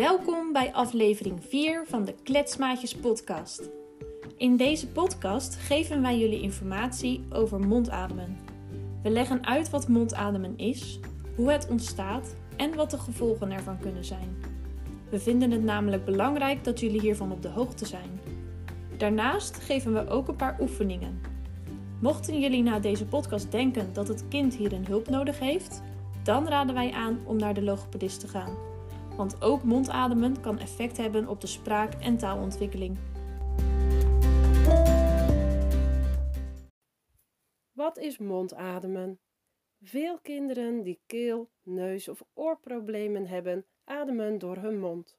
Welkom 0.00 0.52
bij 0.52 0.72
aflevering 0.72 1.44
4 1.48 1.84
van 1.86 2.04
de 2.04 2.14
Kletsmaatjes 2.22 2.96
podcast. 2.96 3.70
In 4.36 4.56
deze 4.56 4.88
podcast 4.88 5.54
geven 5.54 6.02
wij 6.02 6.18
jullie 6.18 6.42
informatie 6.42 7.24
over 7.30 7.60
mondademen. 7.60 8.38
We 9.02 9.10
leggen 9.10 9.46
uit 9.46 9.70
wat 9.70 9.88
mondademen 9.88 10.58
is, 10.58 11.00
hoe 11.36 11.50
het 11.50 11.68
ontstaat 11.68 12.34
en 12.56 12.74
wat 12.74 12.90
de 12.90 12.98
gevolgen 12.98 13.50
ervan 13.50 13.78
kunnen 13.78 14.04
zijn. 14.04 14.36
We 15.10 15.20
vinden 15.20 15.50
het 15.50 15.62
namelijk 15.62 16.04
belangrijk 16.04 16.64
dat 16.64 16.80
jullie 16.80 17.00
hiervan 17.00 17.32
op 17.32 17.42
de 17.42 17.48
hoogte 17.48 17.86
zijn. 17.86 18.20
Daarnaast 18.96 19.56
geven 19.56 19.92
we 19.92 20.08
ook 20.08 20.28
een 20.28 20.36
paar 20.36 20.56
oefeningen. 20.60 21.20
Mochten 22.00 22.40
jullie 22.40 22.62
na 22.62 22.78
deze 22.78 23.04
podcast 23.04 23.50
denken 23.50 23.92
dat 23.92 24.08
het 24.08 24.24
kind 24.28 24.54
hierin 24.54 24.86
hulp 24.86 25.08
nodig 25.08 25.38
heeft, 25.38 25.82
dan 26.22 26.48
raden 26.48 26.74
wij 26.74 26.92
aan 26.92 27.18
om 27.24 27.36
naar 27.36 27.54
de 27.54 27.62
logopedist 27.62 28.20
te 28.20 28.28
gaan. 28.28 28.69
Want 29.20 29.42
ook 29.42 29.62
mondademen 29.62 30.40
kan 30.40 30.58
effect 30.58 30.96
hebben 30.96 31.28
op 31.28 31.40
de 31.40 31.46
spraak- 31.46 31.94
en 31.94 32.16
taalontwikkeling. 32.18 32.98
Wat 37.72 37.98
is 37.98 38.18
mondademen? 38.18 39.20
Veel 39.80 40.18
kinderen 40.18 40.82
die 40.82 41.00
keel, 41.06 41.50
neus 41.62 42.08
of 42.08 42.22
oorproblemen 42.34 43.26
hebben, 43.26 43.66
ademen 43.84 44.38
door 44.38 44.56
hun 44.56 44.78
mond. 44.78 45.18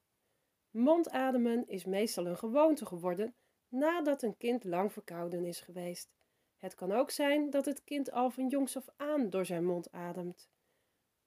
Mondademen 0.70 1.68
is 1.68 1.84
meestal 1.84 2.26
een 2.26 2.38
gewoonte 2.38 2.86
geworden 2.86 3.34
nadat 3.68 4.22
een 4.22 4.36
kind 4.36 4.64
lang 4.64 4.92
verkouden 4.92 5.44
is 5.44 5.60
geweest. 5.60 6.12
Het 6.56 6.74
kan 6.74 6.92
ook 6.92 7.10
zijn 7.10 7.50
dat 7.50 7.64
het 7.64 7.84
kind 7.84 8.10
al 8.12 8.30
van 8.30 8.48
jongs 8.48 8.76
af 8.76 8.88
aan 8.96 9.30
door 9.30 9.46
zijn 9.46 9.64
mond 9.64 9.92
ademt. 9.92 10.51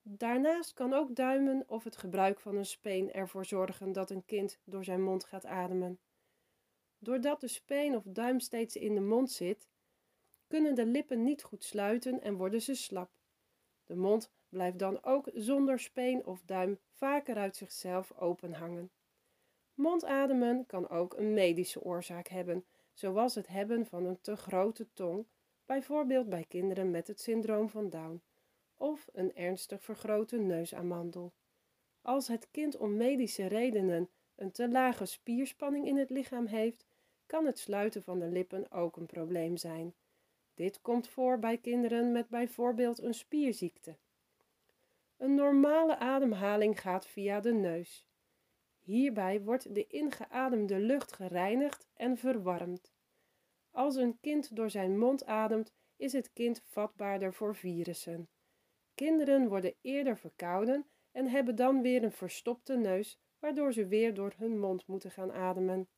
Daarnaast 0.08 0.72
kan 0.72 0.92
ook 0.92 1.14
duimen 1.14 1.64
of 1.66 1.84
het 1.84 1.96
gebruik 1.96 2.40
van 2.40 2.56
een 2.56 2.66
speen 2.66 3.12
ervoor 3.12 3.44
zorgen 3.44 3.92
dat 3.92 4.10
een 4.10 4.24
kind 4.24 4.58
door 4.64 4.84
zijn 4.84 5.02
mond 5.02 5.24
gaat 5.24 5.46
ademen. 5.46 5.98
Doordat 6.98 7.40
de 7.40 7.48
speen 7.48 7.96
of 7.96 8.02
duim 8.06 8.40
steeds 8.40 8.76
in 8.76 8.94
de 8.94 9.00
mond 9.00 9.30
zit, 9.30 9.68
kunnen 10.46 10.74
de 10.74 10.86
lippen 10.86 11.22
niet 11.22 11.42
goed 11.42 11.64
sluiten 11.64 12.20
en 12.22 12.34
worden 12.36 12.62
ze 12.62 12.74
slap. 12.74 13.10
De 13.84 13.96
mond 13.96 14.32
blijft 14.48 14.78
dan 14.78 15.04
ook 15.04 15.30
zonder 15.34 15.78
speen 15.78 16.26
of 16.26 16.42
duim 16.44 16.78
vaker 16.90 17.36
uit 17.36 17.56
zichzelf 17.56 18.12
open 18.12 18.52
hangen. 18.52 18.90
Mondademen 19.74 20.66
kan 20.66 20.88
ook 20.88 21.16
een 21.16 21.34
medische 21.34 21.82
oorzaak 21.82 22.28
hebben, 22.28 22.64
zoals 22.92 23.34
het 23.34 23.46
hebben 23.46 23.86
van 23.86 24.04
een 24.04 24.20
te 24.20 24.36
grote 24.36 24.92
tong, 24.92 25.26
bijvoorbeeld 25.64 26.28
bij 26.28 26.44
kinderen 26.48 26.90
met 26.90 27.06
het 27.06 27.20
syndroom 27.20 27.68
van 27.68 27.90
Down, 27.90 28.22
of 28.76 29.08
een 29.12 29.34
ernstig 29.34 29.82
vergrote 29.82 30.36
neusamandel. 30.36 31.32
Als 32.02 32.28
het 32.28 32.50
kind 32.50 32.76
om 32.76 32.96
medische 32.96 33.46
redenen 33.46 34.08
een 34.36 34.52
te 34.52 34.68
lage 34.68 35.04
spierspanning 35.04 35.86
in 35.86 35.96
het 35.96 36.10
lichaam 36.10 36.46
heeft, 36.46 36.86
kan 37.26 37.46
het 37.46 37.58
sluiten 37.58 38.02
van 38.02 38.18
de 38.18 38.28
lippen 38.28 38.70
ook 38.70 38.96
een 38.96 39.06
probleem 39.06 39.56
zijn. 39.56 39.94
Dit 40.54 40.80
komt 40.80 41.08
voor 41.08 41.38
bij 41.38 41.58
kinderen 41.58 42.12
met 42.12 42.28
bijvoorbeeld 42.28 43.02
een 43.02 43.14
spierziekte. 43.14 43.96
Een 45.16 45.34
normale 45.34 45.96
ademhaling 45.96 46.80
gaat 46.80 47.06
via 47.06 47.40
de 47.40 47.52
neus. 47.52 48.06
Hierbij 48.80 49.42
wordt 49.42 49.74
de 49.74 49.86
ingeademde 49.86 50.78
lucht 50.78 51.12
gereinigd 51.12 51.86
en 51.94 52.16
verwarmd. 52.16 52.92
Als 53.70 53.96
een 53.96 54.18
kind 54.20 54.56
door 54.56 54.70
zijn 54.70 54.98
mond 54.98 55.24
ademt, 55.24 55.72
is 55.96 56.12
het 56.12 56.32
kind 56.32 56.62
vatbaarder 56.64 57.34
voor 57.34 57.56
virussen. 57.56 58.28
Kinderen 58.96 59.48
worden 59.48 59.74
eerder 59.80 60.18
verkouden 60.18 60.86
en 61.12 61.28
hebben 61.28 61.56
dan 61.56 61.82
weer 61.82 62.02
een 62.04 62.12
verstopte 62.12 62.76
neus, 62.76 63.18
waardoor 63.38 63.72
ze 63.72 63.86
weer 63.86 64.14
door 64.14 64.32
hun 64.36 64.58
mond 64.58 64.86
moeten 64.86 65.10
gaan 65.10 65.32
ademen. 65.32 65.88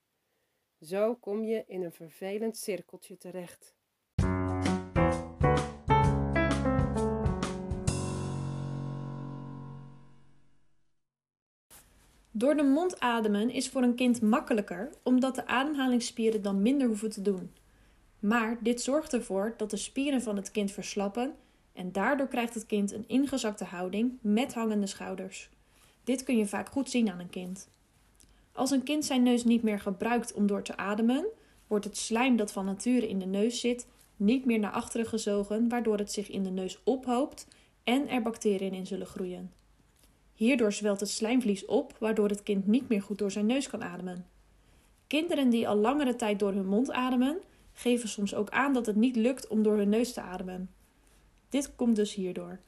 Zo 0.81 1.14
kom 1.14 1.44
je 1.44 1.64
in 1.66 1.82
een 1.82 1.92
vervelend 1.92 2.56
cirkeltje 2.56 3.16
terecht. 3.16 3.76
Door 12.30 12.56
de 12.56 12.62
mond 12.62 13.00
ademen 13.00 13.50
is 13.50 13.69
voor 13.69 13.82
een 13.82 13.94
kind 13.94 14.22
makkelijker, 14.22 14.91
omdat 15.03 15.34
de 15.34 15.47
ademhalingsspieren 15.47 16.42
dan 16.42 16.62
minder 16.62 16.86
hoeven 16.86 17.10
te 17.10 17.22
doen. 17.22 17.54
Maar 18.19 18.62
dit 18.62 18.80
zorgt 18.80 19.12
ervoor 19.12 19.54
dat 19.56 19.70
de 19.70 19.76
spieren 19.76 20.22
van 20.22 20.36
het 20.36 20.50
kind 20.50 20.70
verslappen 20.70 21.36
en 21.78 21.93
daardoor 21.93 22.28
krijgt 22.28 22.55
het 22.55 22.66
kind 22.66 22.93
een 22.93 23.05
ingezakte 23.06 23.65
houding 23.65 24.19
met 24.21 24.55
hangende 24.55 24.87
schouders. 24.87 25.49
Dit 26.05 26.22
kun 26.22 26.37
je 26.37 26.47
vaak 26.47 26.69
goed 26.69 26.91
zien 26.91 27.11
aan 27.11 27.19
een 27.19 27.31
kind. 27.31 27.69
Als 28.53 28.71
een 28.71 28.83
kind 28.83 29.05
zijn 29.05 29.22
neus 29.22 29.44
niet 29.44 29.62
meer 29.62 29.81
gebruikt 29.81 30.33
om 30.33 30.47
door 30.47 30.62
te 30.62 30.77
ademen, 30.77 31.27
wordt 31.66 31.84
het 31.84 31.97
slijm 31.97 32.37
dat 32.37 32.53
van 32.53 32.65
nature 32.65 33.09
in 33.09 33.19
de 33.19 33.27
neus 33.27 33.61
zit 33.61 33.87
niet 34.16 34.44
meer 34.44 34.59
naar 34.59 34.71
achteren 34.71 35.06
gezogen, 35.06 35.69
waardoor 35.69 35.99
het 35.99 36.12
zich 36.12 36.31
in 36.31 36.43
de 36.43 36.50
neus 36.50 36.78
ophoopt 36.84 37.47
en 37.84 38.09
er 38.09 38.22
bacteriën 38.22 38.72
in 38.72 38.87
zullen 38.87 39.06
groeien. 39.06 39.53
Hierdoor 40.34 40.72
zwelt 40.72 41.00
het 41.00 41.10
slijmvlies 41.10 41.65
op, 41.65 41.97
waardoor 41.99 42.28
het 42.28 42.43
kind 42.43 42.66
niet 42.66 42.89
meer 42.89 43.03
goed 43.03 43.19
door 43.19 43.31
zijn 43.31 43.47
neus 43.47 43.69
kan 43.69 43.83
ademen. 43.83 44.27
Kinderen 45.06 45.50
die 45.50 45.69
al 45.69 45.77
langere 45.77 46.16
tijd 46.16 46.39
door 46.39 46.53
hun 46.53 46.66
mond 46.66 46.91
ademen, 46.91 47.39
geven 47.72 48.09
soms 48.09 48.34
ook 48.34 48.50
aan 48.50 48.72
dat 48.72 48.87
het 48.87 48.97
niet 48.97 49.16
lukt 49.16 49.47
om 49.47 49.62
door 49.62 49.77
hun 49.77 49.89
neus 49.89 50.12
te 50.12 50.21
ademen. 50.21 50.71
Dit 51.48 51.75
komt 51.76 51.97
dus 51.97 52.14
hierdoor. 52.14 52.59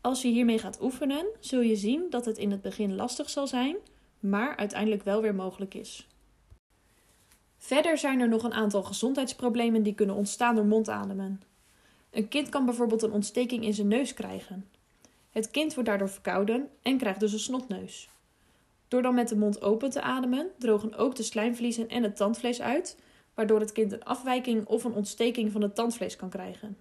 Als 0.00 0.22
je 0.22 0.28
hiermee 0.28 0.58
gaat 0.58 0.82
oefenen, 0.82 1.26
zul 1.40 1.60
je 1.60 1.76
zien 1.76 2.06
dat 2.10 2.24
het 2.24 2.38
in 2.38 2.50
het 2.50 2.62
begin 2.62 2.94
lastig 2.94 3.30
zal 3.30 3.46
zijn, 3.46 3.76
maar 4.20 4.56
uiteindelijk 4.56 5.02
wel 5.02 5.22
weer 5.22 5.34
mogelijk 5.34 5.74
is. 5.74 6.06
Verder 7.58 7.98
zijn 7.98 8.20
er 8.20 8.28
nog 8.28 8.42
een 8.42 8.52
aantal 8.52 8.82
gezondheidsproblemen 8.82 9.82
die 9.82 9.94
kunnen 9.94 10.16
ontstaan 10.16 10.54
door 10.54 10.66
mondademen. 10.66 11.42
Een 12.10 12.28
kind 12.28 12.48
kan 12.48 12.64
bijvoorbeeld 12.64 13.02
een 13.02 13.12
ontsteking 13.12 13.64
in 13.64 13.74
zijn 13.74 13.88
neus 13.88 14.14
krijgen. 14.14 14.68
Het 15.30 15.50
kind 15.50 15.74
wordt 15.74 15.88
daardoor 15.88 16.08
verkouden 16.08 16.68
en 16.82 16.98
krijgt 16.98 17.20
dus 17.20 17.32
een 17.32 17.38
snotneus. 17.38 18.08
Door 18.88 19.02
dan 19.02 19.14
met 19.14 19.28
de 19.28 19.36
mond 19.36 19.62
open 19.62 19.90
te 19.90 20.02
ademen, 20.02 20.50
drogen 20.58 20.94
ook 20.94 21.16
de 21.16 21.22
slijmvliezen 21.22 21.88
en 21.88 22.02
het 22.02 22.16
tandvlees 22.16 22.60
uit, 22.60 22.98
waardoor 23.34 23.60
het 23.60 23.72
kind 23.72 23.92
een 23.92 24.04
afwijking 24.04 24.66
of 24.66 24.84
een 24.84 24.94
ontsteking 24.94 25.52
van 25.52 25.62
het 25.62 25.74
tandvlees 25.74 26.16
kan 26.16 26.28
krijgen. 26.28 26.76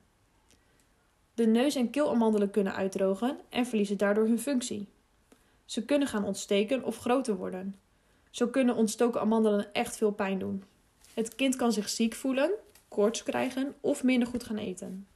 De 1.38 1.46
neus- 1.48 1.76
en 1.76 1.90
keelamandelen 1.90 2.52
kunnen 2.52 2.76
uitdrogen 2.76 3.38
en 3.50 3.66
verliezen 3.66 3.98
daardoor 3.98 4.26
hun 4.26 4.40
functie. 4.40 4.88
Ze 5.66 5.86
kunnen 5.86 6.08
gaan 6.08 6.24
ontsteken 6.24 6.84
of 6.84 6.98
groter 6.98 7.36
worden. 7.36 7.76
Zo 8.30 8.48
kunnen 8.48 8.76
ontstoken 8.76 9.22
amandelen 9.22 9.74
echt 9.74 9.98
veel 9.98 10.12
pijn 10.12 10.40
doen. 10.40 10.64
Het 11.14 11.36
kind 11.36 11.56
kan 11.56 11.72
zich 11.72 11.90
ziek 11.90 12.16
voelen, 12.16 12.52
koorts 12.88 13.24
krijgen 13.24 13.76
of 13.82 14.04
minder 14.04 14.28
goed 14.28 14.44
gaan 14.44 14.58
eten. 14.58 15.08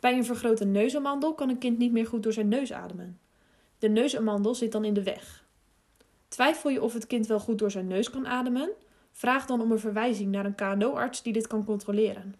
Bij 0.00 0.16
een 0.16 0.24
vergrote 0.24 0.64
neusamandel 0.64 1.34
kan 1.34 1.48
een 1.48 1.58
kind 1.58 1.78
niet 1.78 1.92
meer 1.92 2.06
goed 2.06 2.22
door 2.22 2.32
zijn 2.32 2.48
neus 2.48 2.72
ademen. 2.72 3.18
De 3.78 3.88
neusamandel 3.88 4.54
zit 4.54 4.72
dan 4.72 4.84
in 4.84 4.94
de 4.94 5.02
weg. 5.02 5.44
Twijfel 6.28 6.70
je 6.70 6.82
of 6.82 6.92
het 6.92 7.06
kind 7.06 7.26
wel 7.26 7.40
goed 7.40 7.58
door 7.58 7.70
zijn 7.70 7.86
neus 7.86 8.10
kan 8.10 8.26
ademen? 8.26 8.70
Vraag 9.12 9.46
dan 9.46 9.60
om 9.60 9.72
een 9.72 9.78
verwijzing 9.78 10.30
naar 10.30 10.44
een 10.44 10.54
KNO-arts 10.54 11.22
die 11.22 11.32
dit 11.32 11.46
kan 11.46 11.64
controleren. 11.64 12.34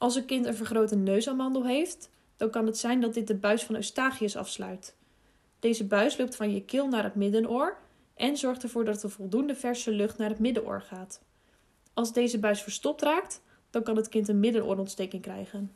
Als 0.00 0.14
een 0.14 0.24
kind 0.24 0.46
een 0.46 0.54
vergrote 0.54 0.96
neusamandel 0.96 1.66
heeft, 1.66 2.10
dan 2.36 2.50
kan 2.50 2.66
het 2.66 2.78
zijn 2.78 3.00
dat 3.00 3.14
dit 3.14 3.26
de 3.26 3.34
buis 3.34 3.64
van 3.64 3.74
Eustachius 3.74 4.36
afsluit. 4.36 4.96
Deze 5.58 5.86
buis 5.86 6.18
loopt 6.18 6.36
van 6.36 6.54
je 6.54 6.64
keel 6.64 6.88
naar 6.88 7.04
het 7.04 7.14
middenoor 7.14 7.78
en 8.14 8.36
zorgt 8.36 8.62
ervoor 8.62 8.84
dat 8.84 9.02
er 9.02 9.10
voldoende 9.10 9.54
verse 9.54 9.90
lucht 9.90 10.18
naar 10.18 10.28
het 10.28 10.38
middenoor 10.38 10.82
gaat. 10.82 11.22
Als 11.94 12.12
deze 12.12 12.38
buis 12.38 12.62
verstopt 12.62 13.02
raakt, 13.02 13.42
dan 13.70 13.82
kan 13.82 13.96
het 13.96 14.08
kind 14.08 14.28
een 14.28 14.40
middenoorontsteking 14.40 15.22
krijgen. 15.22 15.74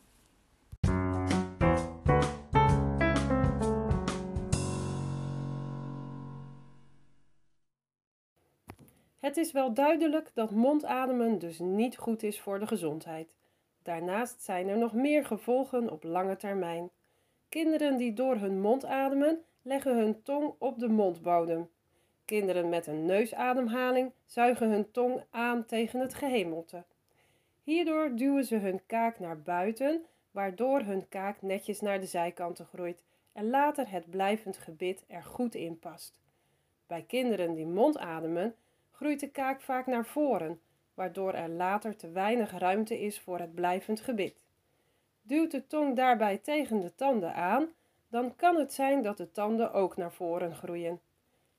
Het 9.19 9.37
is 9.37 9.53
wel 9.53 9.75
duidelijk 9.75 10.31
dat 10.35 10.50
mondademen 10.50 11.38
dus 11.38 11.59
niet 11.59 11.97
goed 11.97 12.23
is 12.23 12.41
voor 12.41 12.59
de 12.59 12.67
gezondheid. 12.67 13.35
Daarnaast 13.85 14.43
zijn 14.43 14.69
er 14.69 14.79
nog 14.79 14.93
meer 14.93 15.25
gevolgen 15.25 15.91
op 15.91 16.05
lange 16.05 16.37
termijn. 16.37 16.91
Kinderen 17.49 17.97
die 17.97 18.13
door 18.13 18.37
hun 18.37 18.61
mond 18.61 18.85
ademen, 18.85 19.43
leggen 19.63 19.97
hun 19.97 20.23
tong 20.23 20.55
op 20.59 20.79
de 20.79 20.89
mondbodem. 20.89 21.69
Kinderen 22.25 22.69
met 22.69 22.87
een 22.87 23.07
neusademhaling 23.07 24.13
zuigen 24.27 24.71
hun 24.71 24.91
tong 24.91 25.23
aan 25.31 25.67
tegen 25.67 26.01
het 26.01 26.15
gehemelte. 26.15 26.85
Hierdoor 27.63 28.15
duwen 28.15 28.45
ze 28.45 28.57
hun 28.57 28.81
kaak 28.87 29.19
naar 29.19 29.41
buiten, 29.41 30.05
waardoor 30.31 30.81
hun 30.81 31.09
kaak 31.09 31.43
netjes 31.43 31.81
naar 31.81 32.01
de 32.01 32.07
zijkanten 32.07 32.67
groeit 32.67 33.03
en 33.33 33.51
later 33.51 33.91
het 33.91 34.11
blijvend 34.11 34.57
gebit 34.57 35.05
er 35.07 35.23
goed 35.23 35.55
in 35.55 35.79
past. 35.79 36.21
Bij 36.87 37.03
kinderen 37.03 37.55
die 37.55 37.67
mondademen 37.67 38.55
groeit 38.93 39.21
de 39.21 39.31
kaak 39.31 39.61
vaak 39.61 39.87
naar 39.87 40.07
voren, 40.07 40.61
waardoor 40.94 41.32
er 41.32 41.49
later 41.49 41.96
te 41.96 42.11
weinig 42.11 42.58
ruimte 42.58 43.00
is 43.00 43.20
voor 43.20 43.38
het 43.38 43.55
blijvend 43.55 44.00
gebit. 44.00 44.35
Duwt 45.23 45.50
de 45.50 45.67
tong 45.67 45.96
daarbij 45.96 46.38
tegen 46.38 46.81
de 46.81 46.94
tanden 46.94 47.35
aan, 47.35 47.69
dan 48.08 48.37
kan 48.37 48.56
het 48.56 48.73
zijn 48.73 49.02
dat 49.02 49.17
de 49.17 49.31
tanden 49.31 49.73
ook 49.73 49.96
naar 49.96 50.12
voren 50.12 50.55
groeien. 50.55 51.00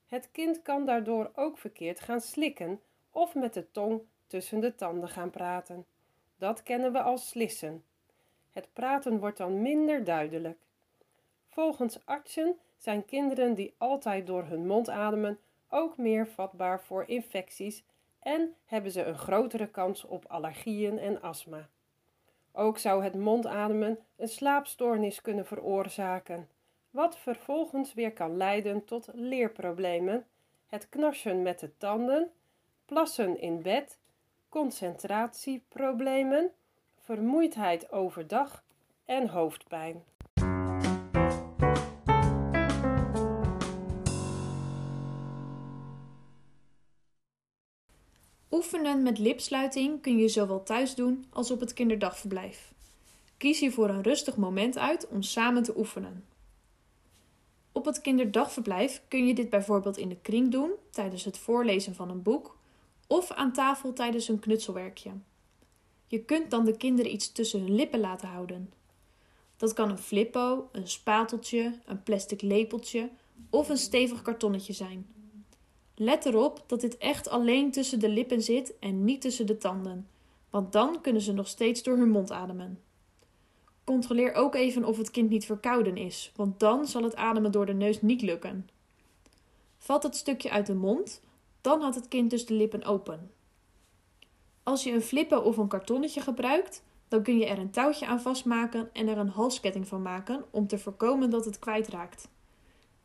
Het 0.06 0.28
kind 0.32 0.62
kan 0.62 0.86
daardoor 0.86 1.30
ook 1.34 1.58
verkeerd 1.58 2.00
gaan 2.00 2.20
slikken 2.20 2.80
of 3.10 3.34
met 3.34 3.54
de 3.54 3.70
tong 3.70 4.02
tussen 4.26 4.60
de 4.60 4.74
tanden 4.74 5.08
gaan 5.08 5.30
praten. 5.30 5.86
Dat 6.38 6.62
kennen 6.62 6.92
we 6.92 7.02
als 7.02 7.28
slissen. 7.28 7.84
Het 8.52 8.68
praten 8.72 9.18
wordt 9.18 9.36
dan 9.36 9.62
minder 9.62 10.04
duidelijk. 10.04 10.58
Volgens 11.48 12.06
artsen 12.06 12.56
zijn 12.76 13.04
kinderen 13.04 13.54
die 13.54 13.74
altijd 13.78 14.26
door 14.26 14.44
hun 14.44 14.66
mond 14.66 14.90
ademen 14.90 15.38
ook 15.68 15.96
meer 15.96 16.26
vatbaar 16.26 16.80
voor 16.80 17.04
infecties 17.08 17.84
en 18.26 18.54
hebben 18.64 18.90
ze 18.90 19.04
een 19.04 19.18
grotere 19.18 19.66
kans 19.66 20.04
op 20.04 20.24
allergieën 20.28 20.98
en 20.98 21.22
astma. 21.22 21.68
Ook 22.52 22.78
zou 22.78 23.04
het 23.04 23.14
mondademen 23.14 23.98
een 24.16 24.28
slaapstoornis 24.28 25.20
kunnen 25.20 25.46
veroorzaken, 25.46 26.48
wat 26.90 27.18
vervolgens 27.18 27.94
weer 27.94 28.12
kan 28.12 28.36
leiden 28.36 28.84
tot 28.84 29.08
leerproblemen, 29.12 30.26
het 30.66 30.88
knarsen 30.88 31.42
met 31.42 31.60
de 31.60 31.76
tanden, 31.76 32.30
plassen 32.84 33.40
in 33.40 33.62
bed, 33.62 33.98
concentratieproblemen, 34.48 36.50
vermoeidheid 37.00 37.92
overdag 37.92 38.64
en 39.04 39.28
hoofdpijn. 39.28 40.04
Oefenen 48.56 49.02
met 49.02 49.18
lipsluiting 49.18 50.00
kun 50.00 50.18
je 50.18 50.28
zowel 50.28 50.62
thuis 50.62 50.94
doen 50.94 51.24
als 51.30 51.50
op 51.50 51.60
het 51.60 51.72
kinderdagverblijf. 51.72 52.72
Kies 53.36 53.60
hiervoor 53.60 53.88
een 53.88 54.02
rustig 54.02 54.36
moment 54.36 54.78
uit 54.78 55.08
om 55.08 55.22
samen 55.22 55.62
te 55.62 55.78
oefenen. 55.78 56.24
Op 57.72 57.84
het 57.84 58.00
kinderdagverblijf 58.00 59.02
kun 59.08 59.26
je 59.26 59.34
dit 59.34 59.50
bijvoorbeeld 59.50 59.96
in 59.96 60.08
de 60.08 60.16
kring 60.22 60.50
doen 60.50 60.70
tijdens 60.90 61.24
het 61.24 61.38
voorlezen 61.38 61.94
van 61.94 62.10
een 62.10 62.22
boek 62.22 62.58
of 63.06 63.30
aan 63.30 63.52
tafel 63.52 63.92
tijdens 63.92 64.28
een 64.28 64.38
knutselwerkje. 64.38 65.10
Je 66.06 66.24
kunt 66.24 66.50
dan 66.50 66.64
de 66.64 66.76
kinderen 66.76 67.12
iets 67.12 67.32
tussen 67.32 67.60
hun 67.60 67.74
lippen 67.74 68.00
laten 68.00 68.28
houden. 68.28 68.72
Dat 69.56 69.72
kan 69.72 69.90
een 69.90 69.98
flippo, 69.98 70.68
een 70.72 70.88
spateltje, 70.88 71.78
een 71.84 72.02
plastic 72.02 72.42
lepeltje 72.42 73.10
of 73.50 73.68
een 73.68 73.78
stevig 73.78 74.22
kartonnetje 74.22 74.72
zijn. 74.72 75.15
Let 75.98 76.26
erop 76.26 76.64
dat 76.66 76.80
dit 76.80 76.98
echt 76.98 77.28
alleen 77.28 77.70
tussen 77.70 78.00
de 78.00 78.08
lippen 78.08 78.42
zit 78.42 78.78
en 78.78 79.04
niet 79.04 79.20
tussen 79.20 79.46
de 79.46 79.58
tanden, 79.58 80.08
want 80.50 80.72
dan 80.72 81.00
kunnen 81.00 81.22
ze 81.22 81.32
nog 81.32 81.48
steeds 81.48 81.82
door 81.82 81.96
hun 81.96 82.10
mond 82.10 82.32
ademen. 82.32 82.80
Controleer 83.84 84.34
ook 84.34 84.54
even 84.54 84.84
of 84.84 84.96
het 84.96 85.10
kind 85.10 85.30
niet 85.30 85.44
verkouden 85.44 85.96
is, 85.96 86.32
want 86.36 86.60
dan 86.60 86.86
zal 86.86 87.02
het 87.02 87.16
ademen 87.16 87.52
door 87.52 87.66
de 87.66 87.74
neus 87.74 88.02
niet 88.02 88.22
lukken. 88.22 88.68
Valt 89.78 90.02
het 90.02 90.16
stukje 90.16 90.50
uit 90.50 90.66
de 90.66 90.74
mond, 90.74 91.20
dan 91.60 91.80
had 91.80 91.94
het 91.94 92.08
kind 92.08 92.30
dus 92.30 92.46
de 92.46 92.54
lippen 92.54 92.84
open. 92.84 93.30
Als 94.62 94.84
je 94.84 94.92
een 94.92 95.02
flippen 95.02 95.44
of 95.44 95.56
een 95.56 95.68
kartonnetje 95.68 96.20
gebruikt, 96.20 96.82
dan 97.08 97.22
kun 97.22 97.38
je 97.38 97.46
er 97.46 97.58
een 97.58 97.70
touwtje 97.70 98.06
aan 98.06 98.20
vastmaken 98.20 98.90
en 98.92 99.08
er 99.08 99.18
een 99.18 99.28
halsketting 99.28 99.88
van 99.88 100.02
maken 100.02 100.44
om 100.50 100.66
te 100.66 100.78
voorkomen 100.78 101.30
dat 101.30 101.44
het 101.44 101.58
kwijtraakt. 101.58 102.28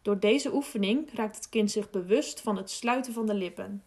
Door 0.02 0.20
deze 0.20 0.54
oefening 0.54 1.14
raakt 1.14 1.36
het 1.36 1.50
kind 1.50 1.72
zich 1.72 1.90
bewust 1.90 2.42
van 2.42 2.58
het 2.58 2.70
sluiten 2.70 3.14
van 3.14 3.26
de 3.26 3.34
lippen. 3.34 3.84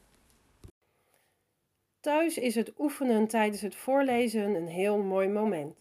Thuis 2.01 2.39
is 2.39 2.55
het 2.55 2.73
oefenen 2.79 3.27
tijdens 3.27 3.61
het 3.61 3.75
voorlezen 3.75 4.55
een 4.55 4.69
heel 4.69 4.99
mooi 4.99 5.29
moment. 5.29 5.77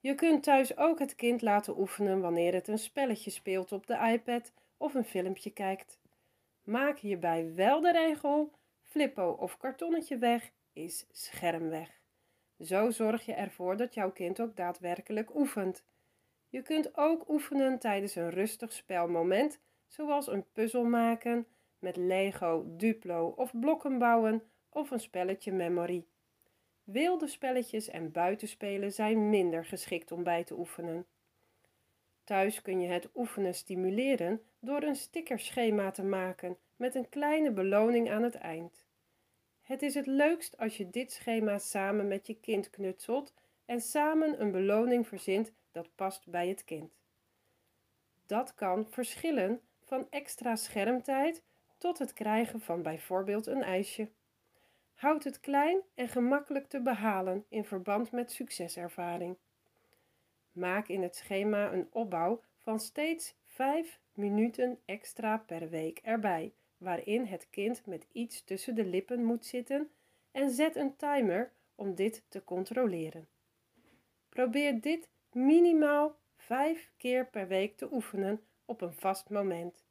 Je 0.00 0.14
kunt 0.14 0.42
thuis 0.42 0.76
ook 0.76 0.98
het 0.98 1.14
kind 1.14 1.42
laten 1.42 1.78
oefenen 1.78 2.20
wanneer 2.20 2.54
het 2.54 2.68
een 2.68 2.78
spelletje 2.78 3.30
speelt 3.30 3.72
op 3.72 3.86
de 3.86 4.10
iPad 4.12 4.52
of 4.76 4.94
een 4.94 5.04
filmpje 5.04 5.50
kijkt. 5.50 5.98
Maak 6.62 6.98
hierbij 6.98 7.54
wel 7.54 7.80
de 7.80 7.92
regel: 7.92 8.52
flippo 8.82 9.30
of 9.30 9.56
kartonnetje 9.56 10.18
weg 10.18 10.50
is 10.72 11.06
scherm 11.10 11.68
weg. 11.68 12.00
Zo 12.60 12.90
zorg 12.90 13.24
je 13.24 13.32
ervoor 13.32 13.76
dat 13.76 13.94
jouw 13.94 14.10
kind 14.10 14.40
ook 14.40 14.56
daadwerkelijk 14.56 15.34
oefent. 15.34 15.84
Je 16.48 16.62
kunt 16.62 16.96
ook 16.96 17.28
oefenen 17.28 17.78
tijdens 17.78 18.14
een 18.14 18.30
rustig 18.30 18.72
spelmoment 18.72 19.60
zoals 19.88 20.26
een 20.26 20.44
puzzel 20.52 20.84
maken 20.84 21.46
met 21.78 21.96
Lego, 21.96 22.64
Duplo 22.66 23.32
of 23.36 23.58
blokken 23.60 23.98
bouwen 23.98 24.42
of 24.68 24.90
een 24.90 25.00
spelletje 25.00 25.52
memory. 25.52 26.04
Wilde 26.84 27.26
spelletjes 27.26 27.88
en 27.88 28.12
buitenspelen 28.12 28.92
zijn 28.92 29.30
minder 29.30 29.64
geschikt 29.64 30.12
om 30.12 30.22
bij 30.22 30.44
te 30.44 30.58
oefenen. 30.58 31.06
Thuis 32.24 32.62
kun 32.62 32.80
je 32.80 32.88
het 32.88 33.08
oefenen 33.14 33.54
stimuleren 33.54 34.42
door 34.60 34.82
een 34.82 34.96
stickerschema 34.96 35.90
te 35.90 36.02
maken 36.02 36.56
met 36.76 36.94
een 36.94 37.08
kleine 37.08 37.50
beloning 37.52 38.10
aan 38.10 38.22
het 38.22 38.34
eind. 38.34 38.86
Het 39.62 39.82
is 39.82 39.94
het 39.94 40.06
leukst 40.06 40.58
als 40.58 40.76
je 40.76 40.90
dit 40.90 41.12
schema 41.12 41.58
samen 41.58 42.08
met 42.08 42.26
je 42.26 42.34
kind 42.34 42.70
knutselt 42.70 43.34
en 43.64 43.80
samen 43.80 44.40
een 44.40 44.50
beloning 44.50 45.06
verzint 45.06 45.52
dat 45.72 45.94
past 45.94 46.28
bij 46.28 46.48
het 46.48 46.64
kind. 46.64 46.92
Dat 48.26 48.54
kan 48.54 48.86
verschillen 48.90 49.60
van 49.88 50.06
extra 50.10 50.56
schermtijd 50.56 51.42
tot 51.78 51.98
het 51.98 52.12
krijgen 52.12 52.60
van 52.60 52.82
bijvoorbeeld 52.82 53.46
een 53.46 53.62
ijsje. 53.62 54.10
Houd 54.94 55.24
het 55.24 55.40
klein 55.40 55.80
en 55.94 56.08
gemakkelijk 56.08 56.68
te 56.68 56.80
behalen 56.80 57.44
in 57.48 57.64
verband 57.64 58.12
met 58.12 58.32
succeservaring. 58.32 59.36
Maak 60.52 60.88
in 60.88 61.02
het 61.02 61.16
schema 61.16 61.72
een 61.72 61.88
opbouw 61.90 62.42
van 62.56 62.80
steeds 62.80 63.34
5 63.44 64.00
minuten 64.12 64.78
extra 64.84 65.38
per 65.38 65.68
week 65.68 65.98
erbij, 66.02 66.52
waarin 66.76 67.26
het 67.26 67.50
kind 67.50 67.86
met 67.86 68.06
iets 68.12 68.44
tussen 68.44 68.74
de 68.74 68.84
lippen 68.84 69.24
moet 69.24 69.46
zitten 69.46 69.90
en 70.30 70.50
zet 70.50 70.76
een 70.76 70.96
timer 70.96 71.52
om 71.74 71.94
dit 71.94 72.24
te 72.28 72.44
controleren. 72.44 73.28
Probeer 74.28 74.80
dit 74.80 75.08
minimaal 75.32 76.16
5 76.36 76.90
keer 76.96 77.26
per 77.26 77.48
week 77.48 77.76
te 77.76 77.92
oefenen 77.92 78.47
op 78.68 78.80
een 78.80 78.92
vast 78.92 79.28
moment. 79.30 79.84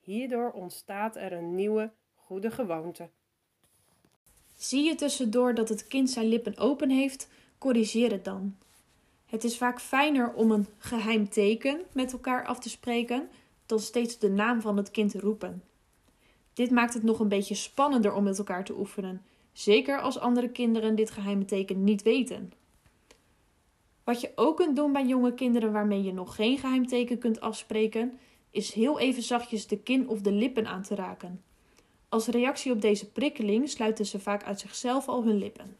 Hierdoor 0.00 0.50
ontstaat 0.50 1.16
er 1.16 1.32
een 1.32 1.54
nieuwe 1.54 1.92
goede 2.14 2.50
gewoonte. 2.50 3.08
Zie 4.56 4.84
je 4.84 4.94
tussendoor 4.94 5.54
dat 5.54 5.68
het 5.68 5.86
kind 5.86 6.10
zijn 6.10 6.26
lippen 6.26 6.58
open 6.58 6.90
heeft, 6.90 7.28
corrigeer 7.58 8.10
het 8.10 8.24
dan. 8.24 8.56
Het 9.26 9.44
is 9.44 9.56
vaak 9.56 9.80
fijner 9.80 10.32
om 10.32 10.50
een 10.50 10.66
geheim 10.78 11.28
teken 11.28 11.80
met 11.92 12.12
elkaar 12.12 12.46
af 12.46 12.58
te 12.58 12.68
spreken 12.68 13.28
dan 13.66 13.80
steeds 13.80 14.18
de 14.18 14.30
naam 14.30 14.60
van 14.60 14.76
het 14.76 14.90
kind 14.90 15.14
roepen. 15.14 15.62
Dit 16.52 16.70
maakt 16.70 16.94
het 16.94 17.02
nog 17.02 17.20
een 17.20 17.28
beetje 17.28 17.54
spannender 17.54 18.12
om 18.12 18.24
met 18.24 18.38
elkaar 18.38 18.64
te 18.64 18.78
oefenen, 18.78 19.22
zeker 19.52 20.00
als 20.00 20.18
andere 20.18 20.48
kinderen 20.48 20.94
dit 20.94 21.10
geheime 21.10 21.44
teken 21.44 21.84
niet 21.84 22.02
weten. 22.02 22.52
Wat 24.04 24.20
je 24.20 24.32
ook 24.34 24.56
kunt 24.56 24.76
doen 24.76 24.92
bij 24.92 25.04
jonge 25.04 25.34
kinderen 25.34 25.72
waarmee 25.72 26.02
je 26.02 26.12
nog 26.12 26.34
geen 26.34 26.58
geheimteken 26.58 27.18
kunt 27.18 27.40
afspreken, 27.40 28.18
is 28.50 28.72
heel 28.72 28.98
even 28.98 29.22
zachtjes 29.22 29.66
de 29.66 29.78
kin 29.78 30.08
of 30.08 30.20
de 30.20 30.32
lippen 30.32 30.66
aan 30.66 30.82
te 30.82 30.94
raken. 30.94 31.42
Als 32.08 32.26
reactie 32.26 32.72
op 32.72 32.80
deze 32.80 33.10
prikkeling 33.10 33.68
sluiten 33.68 34.06
ze 34.06 34.20
vaak 34.20 34.44
uit 34.44 34.60
zichzelf 34.60 35.08
al 35.08 35.24
hun 35.24 35.38
lippen. 35.38 35.76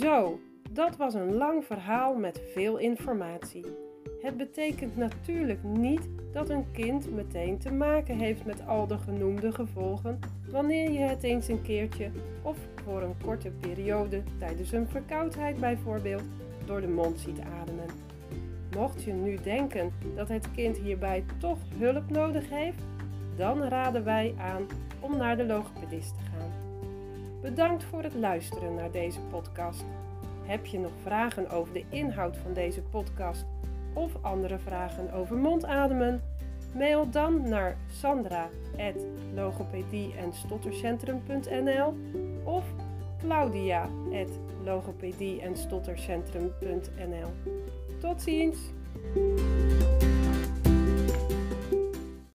Zo, 0.00 0.40
dat 0.70 0.96
was 0.96 1.14
een 1.14 1.34
lang 1.34 1.64
verhaal 1.64 2.14
met 2.14 2.42
veel 2.52 2.76
informatie. 2.76 3.64
Het 4.20 4.36
betekent 4.36 4.96
natuurlijk 4.96 5.62
niet 5.62 6.08
dat 6.32 6.50
een 6.50 6.70
kind 6.72 7.14
meteen 7.14 7.58
te 7.58 7.72
maken 7.72 8.18
heeft 8.18 8.44
met 8.44 8.66
al 8.66 8.86
de 8.86 8.98
genoemde 8.98 9.52
gevolgen 9.52 10.18
wanneer 10.50 10.90
je 10.90 10.98
het 10.98 11.22
eens 11.22 11.48
een 11.48 11.62
keertje 11.62 12.10
of 12.42 12.56
voor 12.84 13.02
een 13.02 13.14
korte 13.24 13.50
periode 13.50 14.22
tijdens 14.38 14.72
een 14.72 14.88
verkoudheid 14.88 15.60
bijvoorbeeld 15.60 16.22
door 16.64 16.80
de 16.80 16.88
mond 16.88 17.18
ziet 17.18 17.40
ademen. 17.40 17.86
Mocht 18.76 19.02
je 19.02 19.12
nu 19.12 19.38
denken 19.42 19.92
dat 20.14 20.28
het 20.28 20.50
kind 20.50 20.76
hierbij 20.76 21.24
toch 21.38 21.58
hulp 21.78 22.10
nodig 22.10 22.48
heeft, 22.48 22.82
dan 23.36 23.62
raden 23.62 24.04
wij 24.04 24.34
aan 24.38 24.66
om 25.00 25.16
naar 25.16 25.36
de 25.36 25.46
logopedist 25.46 26.14
te 26.16 26.22
gaan. 26.22 26.52
Bedankt 27.40 27.84
voor 27.84 28.02
het 28.02 28.14
luisteren 28.14 28.74
naar 28.74 28.90
deze 28.90 29.20
podcast. 29.20 29.84
Heb 30.42 30.66
je 30.66 30.78
nog 30.78 30.92
vragen 31.02 31.50
over 31.50 31.72
de 31.72 31.84
inhoud 31.88 32.36
van 32.36 32.52
deze 32.52 32.82
podcast 32.82 33.46
of 33.98 34.12
andere 34.20 34.58
vragen 34.58 35.12
over 35.12 35.36
mondademen? 35.36 36.22
Mail 36.74 37.10
dan 37.10 37.48
naar 37.48 37.76
sandra.logopedie 37.90 40.14
en 40.14 40.32
stottercentrum.nl 40.32 41.94
of 42.44 42.64
claudia.logopedie 43.18 45.40
en 45.40 45.56
stottercentrum.nl. 45.56 47.28
Tot 48.00 48.22
ziens! 48.22 48.58